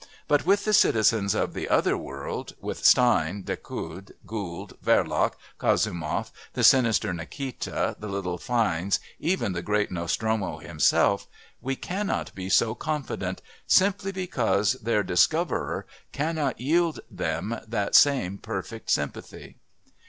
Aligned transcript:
But 0.27 0.47
with 0.47 0.65
the 0.65 0.73
citizens 0.73 1.35
of 1.35 1.53
the 1.53 1.69
other 1.69 1.95
world 1.95 2.55
with 2.59 2.83
Stein, 2.83 3.43
Decoud, 3.43 4.13
Gould, 4.25 4.75
Verloc, 4.83 5.33
Kazumov, 5.59 6.31
the 6.53 6.63
sinister 6.63 7.13
Nikita, 7.13 7.95
the 7.99 8.07
little 8.07 8.39
Fynes, 8.39 8.99
even 9.19 9.53
the 9.53 9.61
great 9.61 9.91
Nostromo 9.91 10.57
himself 10.57 11.27
we 11.61 11.75
cannot 11.75 12.33
be 12.33 12.49
so 12.49 12.73
confident, 12.73 13.43
simply 13.67 14.11
because 14.11 14.73
their 14.81 15.03
discoverer 15.03 15.85
cannot 16.11 16.59
yield 16.59 17.01
them 17.11 17.59
that 17.67 17.93
same 17.93 18.39
perfect 18.39 18.89
sympathy. 18.89 19.57